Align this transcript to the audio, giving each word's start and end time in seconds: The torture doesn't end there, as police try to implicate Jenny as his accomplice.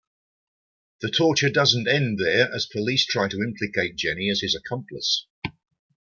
The 1.01 1.11
torture 1.11 1.51
doesn't 1.51 1.87
end 1.87 2.17
there, 2.17 2.51
as 2.51 2.65
police 2.65 3.05
try 3.05 3.27
to 3.27 3.37
implicate 3.43 3.97
Jenny 3.97 4.31
as 4.31 4.41
his 4.41 4.55
accomplice. 4.55 5.27